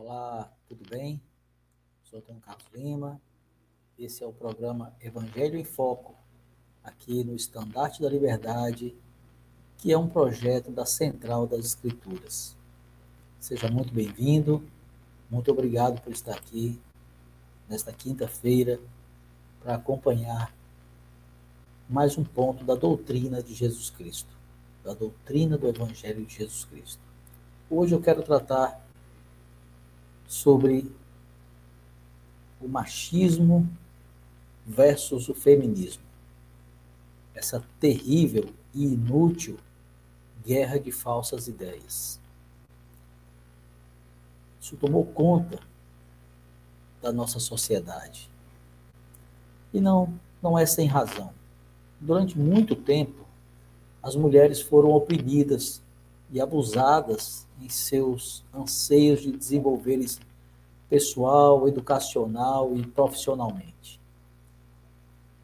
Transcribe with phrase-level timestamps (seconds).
[0.00, 1.20] Olá, tudo bem?
[2.04, 3.20] Sou Antônio Carlos Lima.
[3.98, 6.14] Esse é o programa Evangelho em Foco,
[6.84, 8.94] aqui no Estandarte da Liberdade,
[9.76, 12.56] que é um projeto da Central das Escrituras.
[13.40, 14.62] Seja muito bem-vindo,
[15.28, 16.80] muito obrigado por estar aqui
[17.68, 18.80] nesta quinta-feira
[19.60, 20.54] para acompanhar
[21.90, 24.30] mais um ponto da doutrina de Jesus Cristo,
[24.84, 27.02] da doutrina do Evangelho de Jesus Cristo.
[27.68, 28.87] Hoje eu quero tratar
[30.28, 30.92] sobre
[32.60, 33.68] o machismo
[34.64, 36.02] versus o feminismo.
[37.34, 39.58] Essa terrível e inútil
[40.44, 42.20] guerra de falsas ideias.
[44.60, 45.58] Isso tomou conta
[47.00, 48.30] da nossa sociedade.
[49.72, 51.32] E não, não é sem razão.
[52.00, 53.26] Durante muito tempo,
[54.02, 55.82] as mulheres foram oprimidas
[56.30, 60.20] e abusadas em seus anseios de desenvolverem-se
[60.88, 64.00] pessoal, educacional e profissionalmente.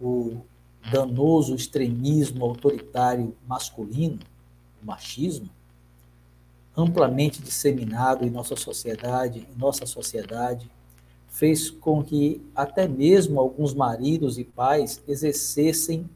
[0.01, 0.39] O
[0.91, 4.21] danoso extremismo autoritário masculino,
[4.83, 5.49] o machismo,
[6.77, 10.71] amplamente disseminado em nossa sociedade, em nossa sociedade,
[11.29, 16.09] fez com que até mesmo alguns maridos e pais exercessem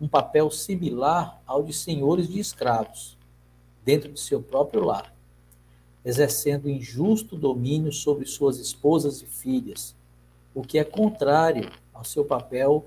[0.00, 3.16] um papel similar ao de senhores de escravos
[3.84, 5.14] dentro de seu próprio lar,
[6.04, 9.94] exercendo injusto domínio sobre suas esposas e filhas,
[10.54, 12.86] o que é contrário ao seu papel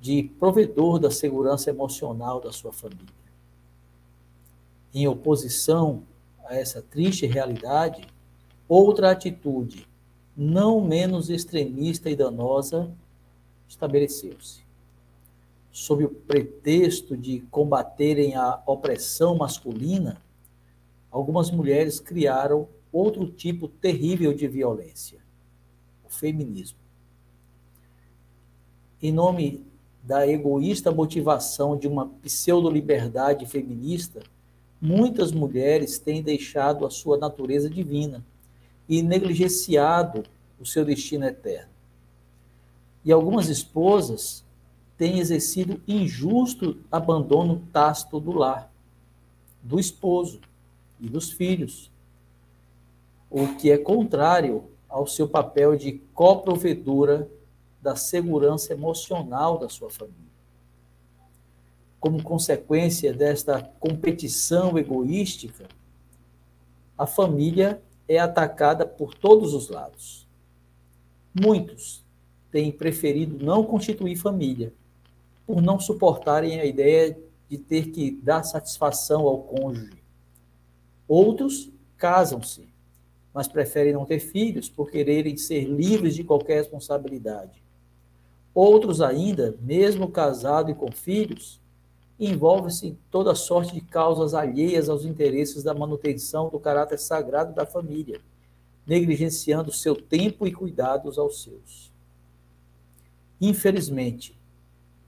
[0.00, 3.14] de provedor da segurança emocional da sua família.
[4.92, 6.02] Em oposição
[6.44, 8.06] a essa triste realidade,
[8.68, 9.88] outra atitude,
[10.36, 12.90] não menos extremista e danosa,
[13.68, 14.64] estabeleceu-se
[15.74, 20.22] sob o pretexto de combaterem a opressão masculina,
[21.14, 25.20] algumas mulheres criaram outro tipo terrível de violência,
[26.04, 26.78] o feminismo.
[29.00, 29.64] Em nome
[30.02, 34.24] da egoísta motivação de uma pseudo-liberdade feminista,
[34.80, 38.26] muitas mulheres têm deixado a sua natureza divina
[38.88, 40.24] e negligenciado
[40.58, 41.70] o seu destino eterno.
[43.04, 44.44] E algumas esposas
[44.98, 48.68] tem exercido injusto abandono tácito do lar,
[49.62, 50.40] do esposo
[51.00, 51.90] e dos filhos,
[53.30, 57.28] o que é contrário ao seu papel de coprovedora
[57.82, 60.22] da segurança emocional da sua família.
[61.98, 65.66] Como consequência desta competição egoística,
[66.96, 70.28] a família é atacada por todos os lados.
[71.34, 72.04] Muitos
[72.52, 74.72] têm preferido não constituir família
[75.44, 77.18] por não suportarem a ideia
[77.48, 80.03] de ter que dar satisfação ao cônjuge.
[81.06, 82.68] Outros casam-se,
[83.32, 87.62] mas preferem não ter filhos por quererem ser livres de qualquer responsabilidade.
[88.54, 91.60] Outros ainda, mesmo casados e com filhos,
[92.18, 97.66] envolvem-se em toda sorte de causas alheias aos interesses da manutenção do caráter sagrado da
[97.66, 98.20] família,
[98.86, 101.92] negligenciando seu tempo e cuidados aos seus.
[103.40, 104.38] Infelizmente,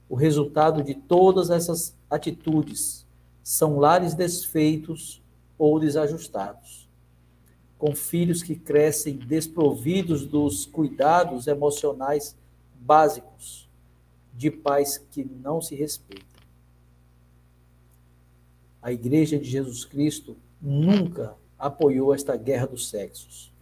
[0.08, 3.06] o resultado de todas essas atitudes
[3.42, 5.22] são lares desfeitos
[5.58, 6.88] ou desajustados,
[7.78, 12.36] com filhos que crescem desprovidos dos cuidados emocionais
[12.80, 13.68] básicos,
[14.34, 16.26] de pais que não se respeitam.
[18.82, 23.52] A Igreja de Jesus Cristo nunca apoiou esta guerra dos sexos,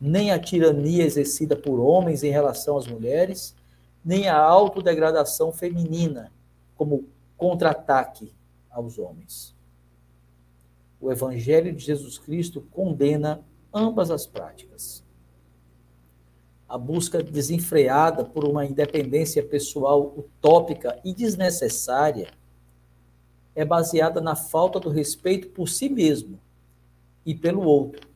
[0.00, 3.54] nem a tirania exercida por homens em relação às mulheres
[4.06, 6.30] nem a autodegradação feminina
[6.76, 8.32] como contra-ataque
[8.70, 9.55] aos homens.
[11.00, 15.04] O Evangelho de Jesus Cristo condena ambas as práticas.
[16.68, 22.28] A busca desenfreada por uma independência pessoal utópica e desnecessária
[23.54, 26.38] é baseada na falta do respeito por si mesmo
[27.24, 28.08] e pelo outro,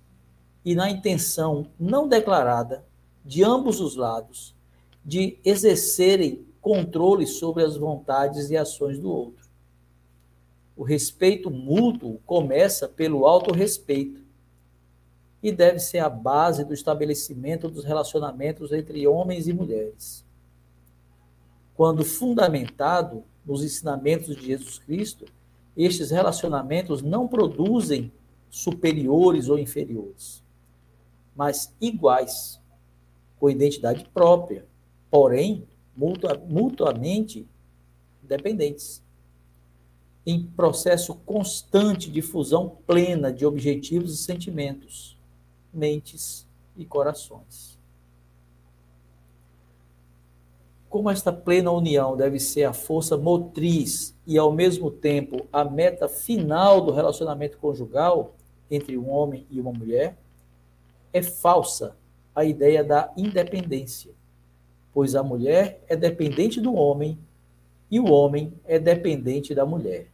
[0.64, 2.84] e na intenção não declarada
[3.24, 4.54] de ambos os lados
[5.04, 9.39] de exercerem controle sobre as vontades e ações do outro.
[10.76, 14.22] O respeito mútuo começa pelo autorrespeito
[15.42, 20.24] e deve ser a base do estabelecimento dos relacionamentos entre homens e mulheres.
[21.74, 25.24] Quando fundamentado nos ensinamentos de Jesus Cristo,
[25.76, 28.12] estes relacionamentos não produzem
[28.50, 30.42] superiores ou inferiores,
[31.34, 32.60] mas iguais,
[33.38, 34.66] com identidade própria,
[35.10, 35.66] porém
[35.96, 37.46] mutuamente
[38.22, 39.02] dependentes,
[40.30, 45.18] em processo constante de fusão plena de objetivos e sentimentos,
[45.72, 46.46] mentes
[46.76, 47.78] e corações.
[50.88, 56.08] Como esta plena união deve ser a força motriz e, ao mesmo tempo, a meta
[56.08, 58.34] final do relacionamento conjugal
[58.70, 60.16] entre um homem e uma mulher,
[61.12, 61.96] é falsa
[62.34, 64.12] a ideia da independência,
[64.92, 67.18] pois a mulher é dependente do homem
[67.90, 70.06] e o homem é dependente da mulher.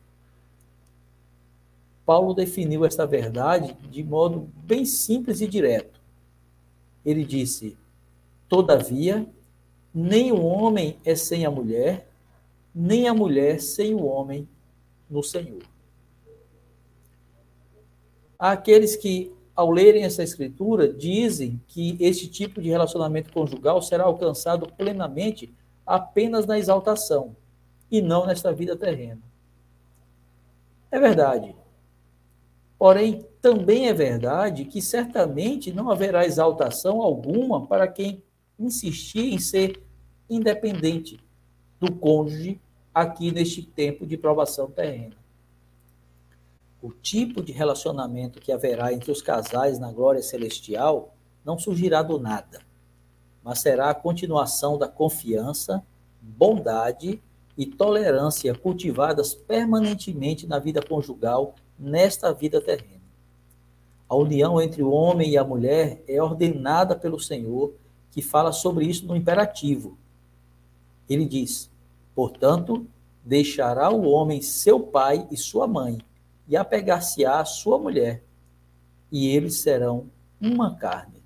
[2.06, 6.00] Paulo definiu esta verdade de modo bem simples e direto.
[7.04, 7.76] Ele disse:
[8.48, 9.28] Todavia,
[9.92, 12.08] nem o homem é sem a mulher,
[12.72, 14.48] nem a mulher sem o homem
[15.10, 15.62] no Senhor.
[18.38, 24.04] Há aqueles que, ao lerem essa escritura, dizem que este tipo de relacionamento conjugal será
[24.04, 25.52] alcançado plenamente
[25.84, 27.34] apenas na exaltação
[27.90, 29.22] e não nesta vida terrena.
[30.90, 31.54] É verdade.
[32.78, 38.22] Porém, também é verdade que certamente não haverá exaltação alguma para quem
[38.58, 39.82] insistir em ser
[40.28, 41.18] independente
[41.80, 42.60] do cônjuge
[42.94, 45.16] aqui neste tempo de provação terrena.
[46.82, 51.14] O tipo de relacionamento que haverá entre os casais na glória celestial
[51.44, 52.60] não surgirá do nada,
[53.42, 55.84] mas será a continuação da confiança,
[56.20, 57.22] bondade
[57.56, 63.02] e tolerância cultivadas permanentemente na vida conjugal nesta vida terrena.
[64.08, 67.74] A união entre o homem e a mulher é ordenada pelo Senhor,
[68.10, 69.98] que fala sobre isso no imperativo,
[71.08, 71.70] ele diz:
[72.14, 72.86] Portanto,
[73.24, 75.98] deixará o homem seu pai e sua mãe,
[76.48, 78.22] e apegar-se-á à sua mulher,
[79.10, 80.10] e eles serão
[80.40, 81.22] uma carne.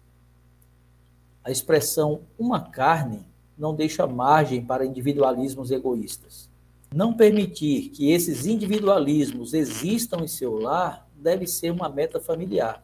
[1.43, 3.27] A expressão uma carne
[3.61, 6.49] não deixa margem para individualismos egoístas.
[6.93, 12.83] Não permitir que esses individualismos existam em seu lar deve ser uma meta familiar.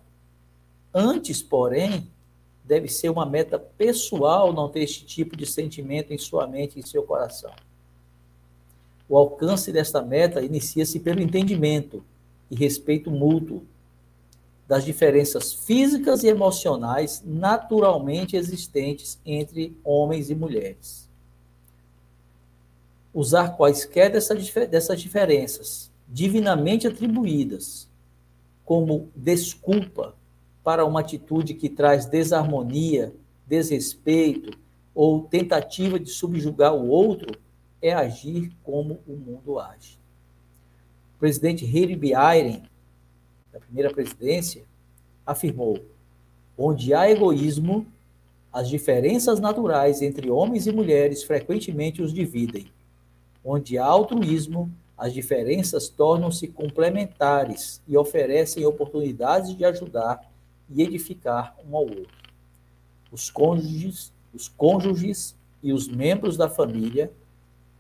[0.93, 2.07] Antes, porém,
[2.63, 6.81] deve ser uma meta pessoal não ter este tipo de sentimento em sua mente e
[6.81, 7.53] em seu coração.
[9.09, 12.05] O alcance desta meta inicia-se pelo entendimento
[12.51, 13.65] e respeito mútuo
[14.69, 21.09] das diferenças físicas e emocionais naturalmente existentes entre homens e mulheres.
[23.15, 27.89] Usar quaisquer dessas diferenças, divinamente atribuídas,
[28.65, 30.15] como desculpa
[30.63, 33.15] para uma atitude que traz desarmonia,
[33.47, 34.59] desrespeito
[34.93, 37.39] ou tentativa de subjugar o outro
[37.81, 39.99] é agir como o mundo age.
[41.15, 42.65] O presidente Harry Eiren,
[43.57, 44.63] da primeira presidência,
[45.25, 45.81] afirmou:
[46.57, 47.87] onde há egoísmo,
[48.53, 52.67] as diferenças naturais entre homens e mulheres frequentemente os dividem.
[53.45, 60.21] Onde há altruísmo, as diferenças tornam-se complementares e oferecem oportunidades de ajudar
[60.71, 62.17] e edificar um ao outro.
[63.13, 67.13] Os cônjuges, os cônjuges e os membros da família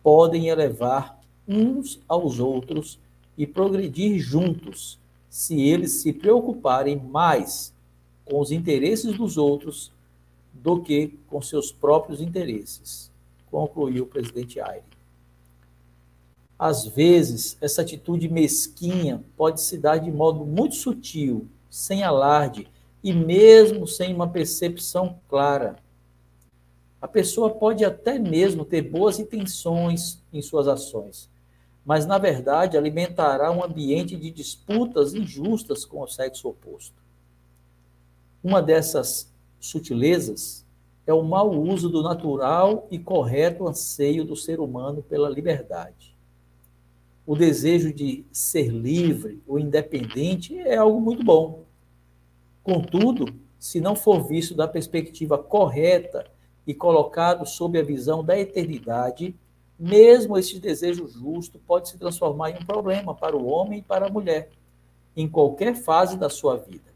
[0.02, 1.18] podem elevar
[1.48, 2.98] uns aos outros
[3.36, 4.98] e progredir juntos
[5.36, 7.70] se eles se preocuparem mais
[8.24, 9.92] com os interesses dos outros
[10.50, 13.12] do que com seus próprios interesses,
[13.50, 14.82] concluiu o presidente Aire.
[16.58, 22.66] Às vezes, essa atitude mesquinha pode se dar de modo muito sutil, sem alarde
[23.04, 25.76] e mesmo sem uma percepção clara.
[26.98, 31.28] A pessoa pode até mesmo ter boas intenções em suas ações,
[31.86, 37.00] mas na verdade alimentará um ambiente de disputas injustas com o sexo oposto.
[38.42, 40.66] Uma dessas sutilezas
[41.06, 46.16] é o mau uso do natural e correto anseio do ser humano pela liberdade.
[47.24, 51.62] O desejo de ser livre ou independente é algo muito bom.
[52.64, 56.26] Contudo, se não for visto da perspectiva correta
[56.66, 59.36] e colocado sob a visão da eternidade,
[59.78, 64.06] mesmo este desejo justo pode se transformar em um problema para o homem e para
[64.06, 64.50] a mulher,
[65.16, 66.94] em qualquer fase da sua vida.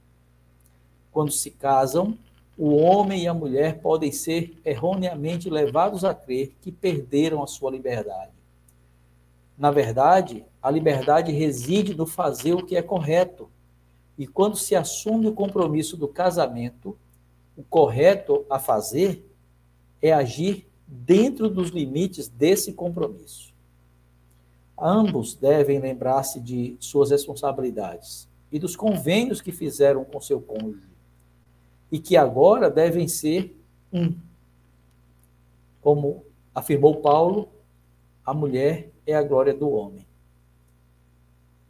[1.13, 2.17] Quando se casam,
[2.57, 7.71] o homem e a mulher podem ser erroneamente levados a crer que perderam a sua
[7.71, 8.33] liberdade.
[9.57, 13.51] Na verdade, a liberdade reside no fazer o que é correto,
[14.17, 16.97] e quando se assume o compromisso do casamento,
[17.57, 19.27] o correto a fazer
[20.01, 23.55] é agir dentro dos limites desse compromisso.
[24.77, 30.89] Ambos devem lembrar-se de suas responsabilidades e dos convênios que fizeram com seu cônjuge,
[31.93, 33.57] e que agora devem ser
[33.93, 34.15] um.
[35.81, 37.49] Como afirmou Paulo,
[38.25, 40.07] a mulher é a glória do homem.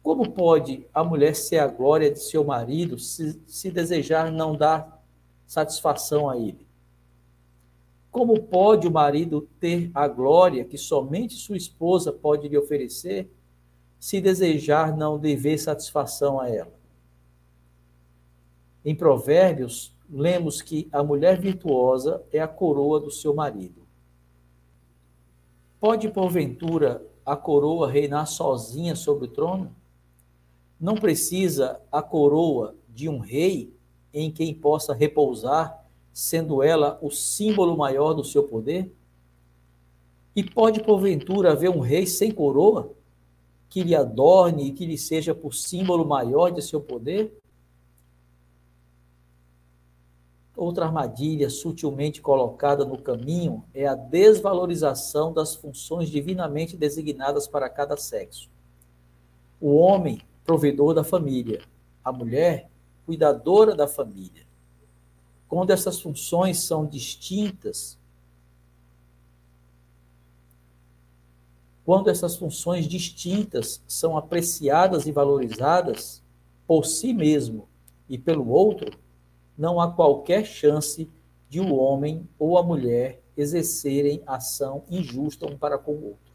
[0.01, 5.03] Como pode a mulher ser a glória de seu marido se, se desejar não dar
[5.45, 6.70] satisfação a ele?
[8.11, 13.31] Como pode o marido ter a glória que somente sua esposa pode lhe oferecer,
[13.97, 16.73] se desejar não dever satisfação a ela?
[18.83, 23.87] Em Provérbios, lemos que a mulher virtuosa é a coroa do seu marido.
[25.79, 29.73] Pode, porventura, a coroa reinar sozinha sobre o trono?
[30.79, 33.73] Não precisa a coroa de um rei
[34.13, 35.80] em quem possa repousar,
[36.13, 38.91] sendo ela o símbolo maior do seu poder?
[40.35, 42.93] E pode, porventura, haver um rei sem coroa,
[43.69, 47.37] que lhe adorne e que lhe seja por símbolo maior de seu poder?
[50.55, 57.97] Outra armadilha sutilmente colocada no caminho é a desvalorização das funções divinamente designadas para cada
[57.97, 58.49] sexo.
[59.59, 61.61] O homem provedor da família,
[62.03, 62.69] a mulher,
[63.05, 64.50] cuidadora da família.
[65.51, 67.99] Quando essas funções são distintas,
[71.83, 76.23] quando essas funções distintas são apreciadas e valorizadas
[76.65, 77.67] por si mesmo
[78.07, 78.97] e pelo outro,
[79.57, 81.11] não há qualquer chance
[81.49, 86.31] de o homem ou a mulher exercerem ação injusta um para com o outro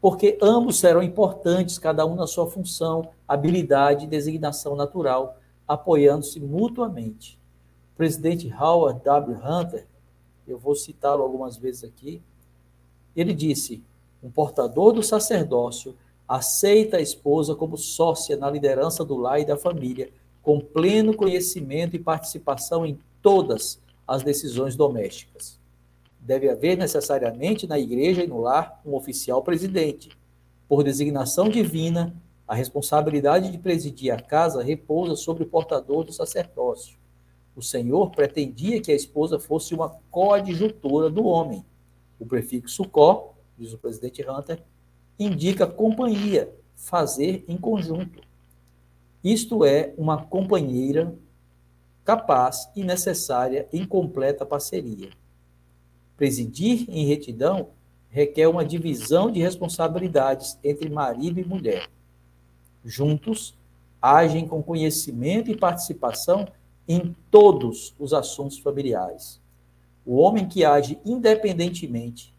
[0.00, 7.38] porque ambos serão importantes, cada um na sua função, habilidade e designação natural, apoiando-se mutuamente.
[7.96, 9.36] Presidente Howard W.
[9.36, 9.86] Hunter,
[10.46, 12.22] eu vou citá-lo algumas vezes aqui,
[13.14, 13.82] ele disse:
[14.22, 15.94] um portador do sacerdócio
[16.26, 21.94] aceita a esposa como sócia na liderança do lar e da família, com pleno conhecimento
[21.94, 25.60] e participação em todas as decisões domésticas.
[26.18, 30.10] Deve haver necessariamente na igreja e no lar um oficial presidente.
[30.68, 32.14] Por designação divina,
[32.46, 37.01] a responsabilidade de presidir a casa repousa sobre o portador do sacerdócio.
[37.54, 41.64] O Senhor pretendia que a esposa fosse uma coadjutora do homem.
[42.18, 44.62] O prefixo co, diz o presidente Hunter,
[45.18, 48.20] indica companhia, fazer em conjunto.
[49.22, 51.14] Isto é, uma companheira
[52.04, 55.10] capaz e necessária em completa parceria.
[56.16, 57.68] Presidir em retidão
[58.10, 61.88] requer uma divisão de responsabilidades entre marido e mulher.
[62.84, 63.56] Juntos,
[64.00, 66.46] agem com conhecimento e participação
[66.86, 69.40] em todos os assuntos familiares.
[70.04, 72.34] O homem que age independentemente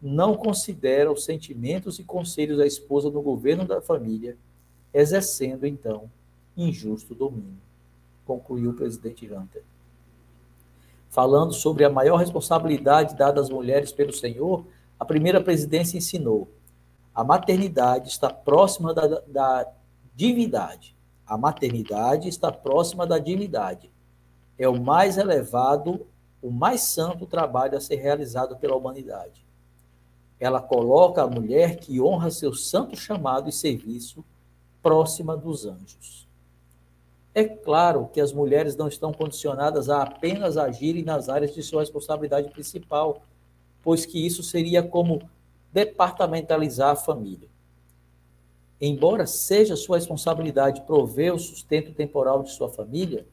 [0.00, 4.36] não considera os sentimentos e conselhos da esposa no governo da família,
[4.92, 6.10] exercendo, então,
[6.56, 7.60] injusto domínio,
[8.26, 9.62] concluiu o presidente Hunter
[11.12, 14.64] falando sobre a maior responsabilidade dada às mulheres pelo Senhor,
[14.98, 16.48] a primeira presidência ensinou:
[17.14, 19.70] a maternidade está próxima da, da
[20.16, 20.96] divindade.
[21.26, 23.90] A maternidade está próxima da divindade.
[24.58, 26.06] É o mais elevado,
[26.40, 29.44] o mais santo trabalho a ser realizado pela humanidade.
[30.38, 34.24] Ela coloca a mulher que honra seu santo chamado e serviço
[34.82, 36.28] próxima dos anjos.
[37.34, 41.80] É claro que as mulheres não estão condicionadas a apenas agirem nas áreas de sua
[41.80, 43.22] responsabilidade principal,
[43.82, 45.22] pois que isso seria como
[45.72, 47.48] departamentalizar a família.
[48.84, 53.24] Embora seja sua responsabilidade prover o sustento temporal de sua família,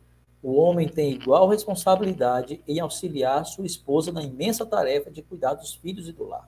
[0.43, 5.73] o homem tem igual responsabilidade em auxiliar sua esposa na imensa tarefa de cuidar dos
[5.73, 6.47] filhos e do lar.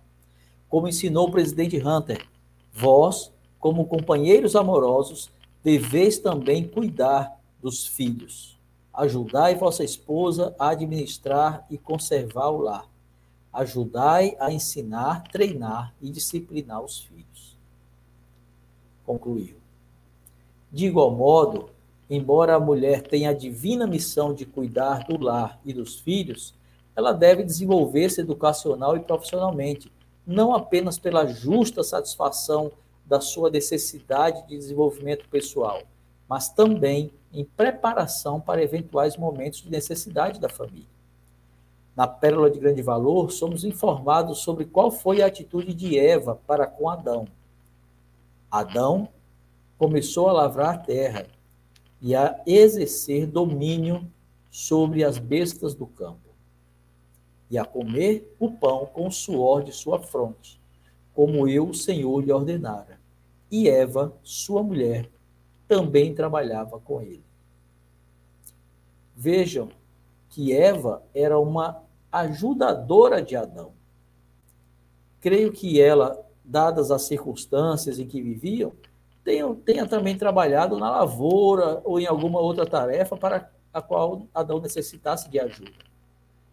[0.69, 2.27] Como ensinou o presidente Hunter,
[2.71, 5.31] vós, como companheiros amorosos,
[5.63, 8.55] deveis também cuidar dos filhos.
[8.93, 12.87] Ajudai vossa esposa a administrar e conservar o lar.
[13.51, 17.30] Ajudai a ensinar, treinar e disciplinar os filhos.
[19.05, 19.55] Concluiu.
[20.71, 21.69] De igual modo,
[22.09, 26.53] embora a mulher tenha a divina missão de cuidar do lar e dos filhos,
[26.95, 29.91] ela deve desenvolver-se educacional e profissionalmente,
[30.25, 32.71] não apenas pela justa satisfação
[33.05, 35.81] da sua necessidade de desenvolvimento pessoal,
[36.27, 40.87] mas também em preparação para eventuais momentos de necessidade da família.
[41.95, 46.65] Na Pérola de Grande Valor, somos informados sobre qual foi a atitude de Eva para
[46.65, 47.27] com Adão.
[48.51, 49.07] Adão
[49.77, 51.25] começou a lavrar a terra
[52.01, 54.11] e a exercer domínio
[54.49, 56.29] sobre as bestas do campo,
[57.49, 60.59] e a comer o pão com o suor de sua fronte,
[61.13, 62.99] como eu, o Senhor, lhe ordenara.
[63.49, 65.09] E Eva, sua mulher,
[65.67, 67.23] também trabalhava com ele.
[69.15, 69.69] Vejam
[70.29, 73.73] que Eva era uma ajudadora de Adão.
[75.19, 78.73] Creio que ela, dadas as circunstâncias em que viviam,
[79.23, 84.59] tenha, tenha também trabalhado na lavoura ou em alguma outra tarefa para a qual Adão
[84.59, 85.71] necessitasse de ajuda.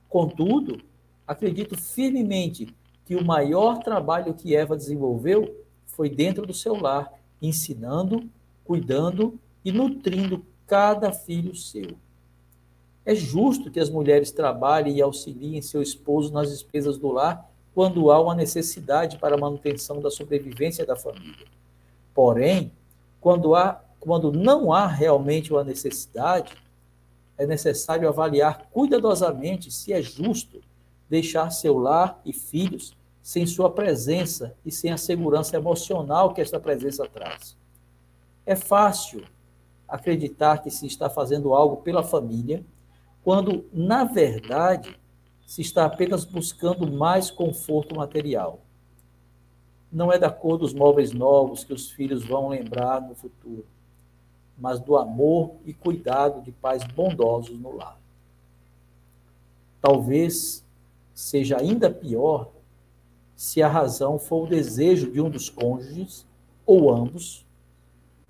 [0.09, 0.81] Contudo,
[1.27, 2.75] acredito firmemente
[3.05, 7.13] que o maior trabalho que Eva desenvolveu foi dentro do seu lar,
[7.43, 8.29] ensinando,
[8.65, 11.97] cuidando e nutrindo cada filho seu.
[13.05, 18.11] É justo que as mulheres trabalhem e auxiliem seu esposo nas despesas do lar quando
[18.11, 21.47] há uma necessidade para a manutenção da sobrevivência da família.
[22.13, 22.73] Porém,
[23.21, 26.57] quando, há, quando não há realmente uma necessidade,
[27.37, 30.61] é necessário avaliar cuidadosamente se é justo
[31.09, 36.59] deixar seu lar e filhos sem sua presença e sem a segurança emocional que esta
[36.59, 37.57] presença traz.
[38.45, 39.23] É fácil
[39.87, 42.67] acreditar que se está fazendo algo pela família,
[43.23, 44.99] quando, na verdade,
[45.49, 48.61] se está apenas buscando mais conforto material.
[49.91, 53.65] Não é da cor dos móveis novos que os filhos vão lembrar no futuro,
[54.59, 57.99] mas do amor e cuidado de pais bondosos no lar.
[59.81, 60.63] Talvez
[61.15, 62.51] seja ainda pior
[63.35, 66.27] se a razão for o desejo de um dos cônjuges,
[66.67, 67.47] ou ambos,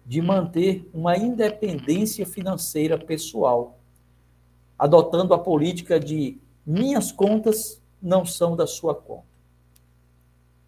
[0.06, 3.76] de manter uma independência financeira pessoal,
[4.78, 9.24] adotando a política de minhas contas não são da sua conta,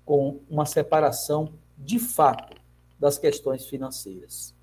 [0.02, 2.56] com uma separação de fato
[2.98, 4.54] das questões financeiras.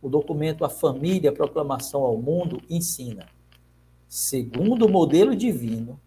[0.00, 3.26] O documento A Família, Proclamação ao Mundo ensina,
[4.08, 6.00] segundo o modelo divino,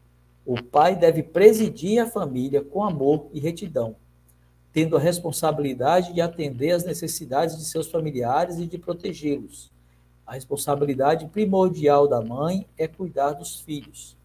[0.46, 3.98] o pai deve presidir a família com amor e retidão,
[4.72, 9.70] tendo a responsabilidade de atender às necessidades de seus familiares e de protegê-los.
[10.30, 14.16] A responsabilidade primordial da mãe é cuidar dos filhos.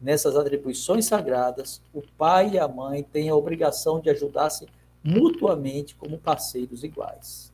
[0.00, 4.68] Nessas atribuições sagradas, o pai e a mãe têm a obrigação de ajudar-se
[5.02, 7.52] mutuamente como parceiros iguais.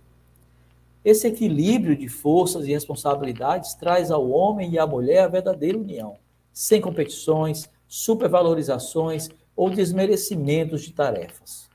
[1.02, 6.18] Esse equilíbrio de forças e responsabilidades traz ao homem e à mulher a verdadeira união,
[6.52, 11.70] sem competições, supervalorizações ou desmerecimentos de tarefas.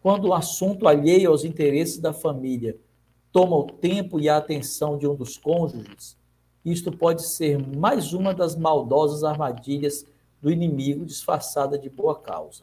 [0.00, 2.78] Quando o assunto alheio aos interesses da família
[3.34, 6.16] toma o tempo e a atenção de um dos cônjuges,
[6.64, 10.06] isto pode ser mais uma das maldosas armadilhas
[10.40, 12.62] do inimigo disfarçada de boa causa.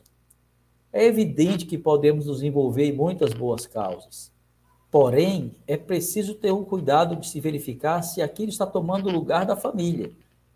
[0.93, 4.31] É evidente que podemos nos envolver em muitas boas causas.
[4.89, 9.45] Porém, é preciso ter o cuidado de se verificar se aquilo está tomando o lugar
[9.45, 10.10] da família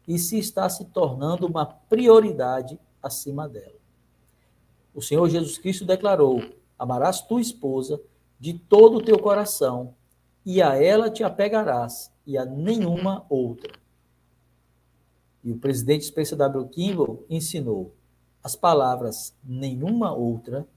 [0.08, 3.75] e se está se tornando uma prioridade acima dela.
[4.93, 6.41] O Senhor Jesus Cristo declarou:
[6.80, 7.99] Amarás tua esposa
[8.39, 9.93] de todo o teu coração,
[10.45, 13.73] e a ela te apegarás, e a nenhuma outra.
[15.43, 16.67] E o presidente Spencer W.
[16.67, 17.93] Kimball ensinou:
[18.43, 20.67] as palavras nenhuma outra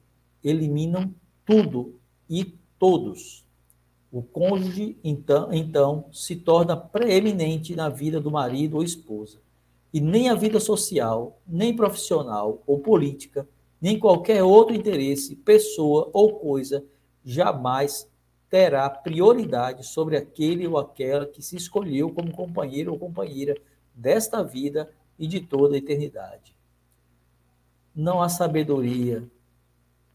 [0.42, 2.44] eliminam tudo e
[2.78, 3.46] todos.
[4.11, 9.38] O cônjuge, então, então, se torna preeminente na vida do marido ou esposa.
[9.92, 13.46] E nem a vida social, nem profissional ou política,
[13.81, 16.85] nem qualquer outro interesse, pessoa ou coisa
[17.24, 18.09] jamais
[18.51, 23.57] terá prioridade sobre aquele ou aquela que se escolheu como companheiro ou companheira
[23.95, 26.57] desta vida e de toda a eternidade.
[27.95, 29.29] Não há sabedoria,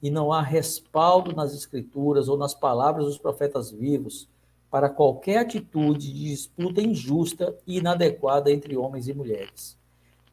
[0.03, 4.27] e não há respaldo nas escrituras ou nas palavras dos profetas vivos
[4.69, 9.77] para qualquer atitude de disputa injusta e inadequada entre homens e mulheres.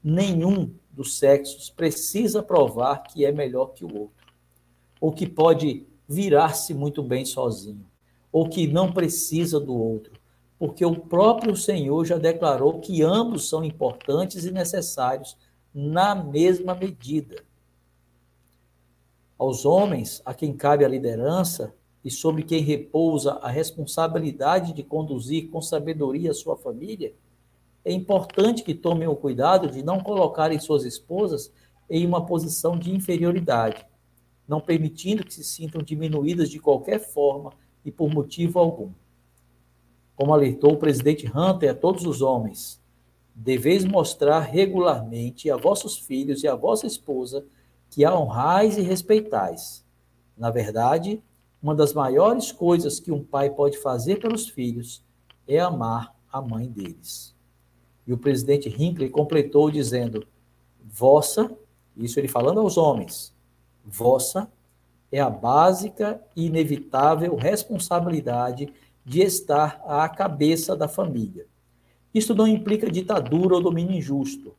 [0.03, 4.27] Nenhum dos sexos precisa provar que é melhor que o outro,
[5.01, 7.87] ou que pode virar-se muito bem sozinho,
[8.33, 10.13] ou que não precisa do outro,
[10.59, 15.37] porque o próprio Senhor já declarou que ambos são importantes e necessários
[15.75, 17.43] na mesma medida.
[19.39, 25.51] Aos homens a quem cabe a liderança e sobre quem repousa a responsabilidade de conduzir
[25.51, 27.15] com sabedoria a sua família,
[27.85, 31.53] é importante que tomem o cuidado de não colocarem suas esposas
[31.89, 33.87] em uma posição de inferioridade,
[34.47, 37.53] não permitindo que se sintam diminuídas de qualquer forma
[37.85, 38.91] e por motivo algum.
[40.17, 42.81] Como alertou o presidente Hunter a todos os homens,
[43.35, 47.45] deveis mostrar regularmente a vossos filhos e a vossa esposa
[47.89, 49.85] que a honrais e respeitais.
[50.37, 51.23] Na verdade,
[51.63, 55.03] uma das maiores coisas que um pai pode fazer pelos filhos
[55.47, 57.35] é amar a mãe deles.
[58.07, 60.27] E o presidente Hinckley completou dizendo:
[60.83, 61.51] Vossa,
[61.97, 63.35] isso ele falando aos homens,
[63.85, 64.51] vossa
[65.11, 68.73] é a básica e inevitável responsabilidade
[69.05, 71.47] de estar à cabeça da família.
[72.15, 74.55] Isto não implica ditadura ou domínio injusto,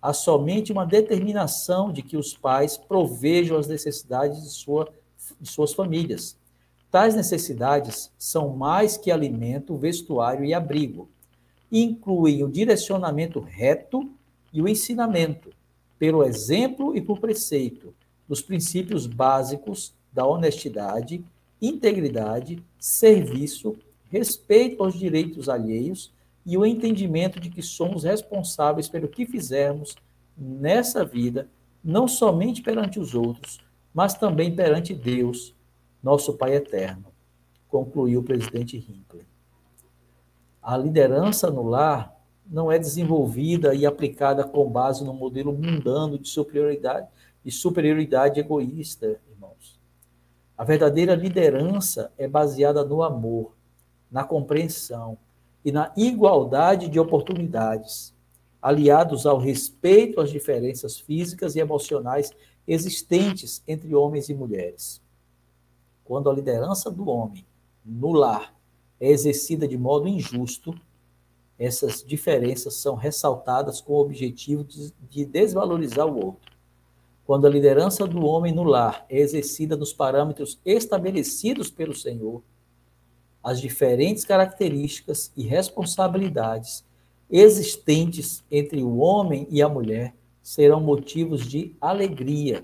[0.00, 4.88] há somente uma determinação de que os pais provejam as necessidades de, sua,
[5.40, 6.36] de suas famílias,
[6.94, 11.08] Tais necessidades são mais que alimento, vestuário e abrigo.
[11.72, 14.08] Incluem o direcionamento reto
[14.52, 15.50] e o ensinamento,
[15.98, 17.92] pelo exemplo e por preceito,
[18.28, 21.24] dos princípios básicos da honestidade,
[21.60, 23.76] integridade, serviço,
[24.10, 26.12] respeito aos direitos alheios
[26.46, 29.96] e o entendimento de que somos responsáveis pelo que fizermos
[30.36, 31.48] nessa vida,
[31.82, 33.58] não somente perante os outros,
[33.92, 35.54] mas também perante Deus,
[36.02, 37.06] nosso Pai eterno,
[37.68, 39.26] concluiu o presidente Hinckley.
[40.62, 42.14] A liderança no lar
[42.46, 47.06] não é desenvolvida e aplicada com base no modelo mundano de superioridade
[47.44, 49.80] e superioridade egoísta, irmãos.
[50.56, 53.54] A verdadeira liderança é baseada no amor,
[54.10, 55.18] na compreensão
[55.64, 58.14] e na igualdade de oportunidades,
[58.62, 62.30] aliados ao respeito às diferenças físicas e emocionais
[62.66, 65.02] existentes entre homens e mulheres.
[66.04, 67.44] Quando a liderança do homem
[67.84, 68.54] no lar
[69.00, 70.74] é exercida de modo injusto,
[71.58, 76.53] essas diferenças são ressaltadas com o objetivo de, desvalorizar o outro.
[77.26, 82.42] Quando a liderança do homem no lar é exercida nos parâmetros estabelecidos pelo Senhor,
[83.42, 86.84] as diferentes características e responsabilidades
[87.30, 92.62] existentes entre o homem e a mulher serão motivos de alegria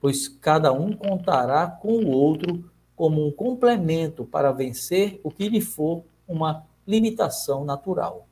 [0.00, 2.64] pois cada um contará com o outro
[2.96, 8.26] como um complemento para vencer o que lhe for uma limitação natural.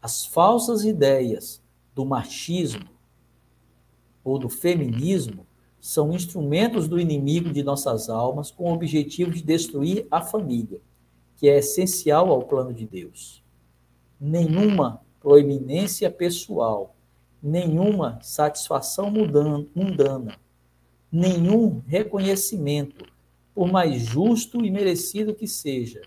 [0.00, 1.62] As falsas ideias
[1.94, 2.88] do machismo
[4.22, 5.46] ou do feminismo
[5.80, 10.80] são instrumentos do inimigo de nossas almas com o objetivo de destruir a família,
[11.36, 13.42] que é essencial ao plano de Deus.
[14.20, 16.96] Nenhuma proeminência pessoal
[17.42, 20.36] nenhuma satisfação mundana,
[21.10, 23.04] nenhum reconhecimento,
[23.54, 26.02] por mais justo e merecido que seja,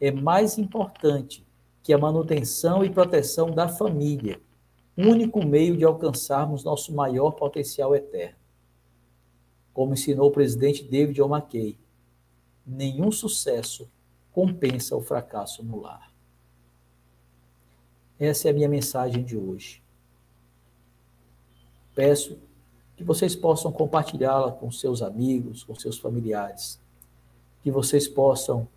[0.00, 1.46] é mais importante
[1.82, 4.40] que a manutenção e proteção da família,
[5.06, 8.36] único meio de alcançarmos nosso maior potencial eterno.
[9.72, 11.36] Como ensinou o presidente David O.
[11.36, 11.78] McKay,
[12.66, 13.88] nenhum sucesso
[14.32, 16.12] compensa o fracasso no lar.
[18.18, 19.82] Essa é a minha mensagem de hoje
[21.98, 22.38] peço
[22.96, 26.80] que vocês possam compartilhá-la com seus amigos, com seus familiares,
[27.60, 28.68] que vocês possam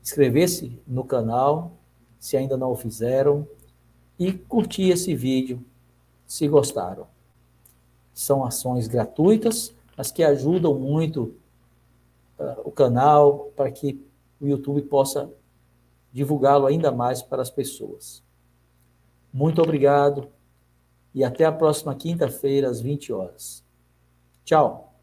[0.00, 1.72] inscrever-se no canal,
[2.20, 3.48] se ainda não o fizeram,
[4.18, 5.64] e curtir esse vídeo,
[6.26, 7.06] se gostaram.
[8.12, 11.34] São ações gratuitas, mas que ajudam muito
[12.38, 14.00] uh, o canal para que
[14.40, 15.30] o YouTube possa
[16.12, 18.22] divulgá-lo ainda mais para as pessoas.
[19.32, 20.28] Muito obrigado
[21.12, 23.64] e até a próxima quinta-feira, às 20 horas.
[24.44, 24.93] Tchau!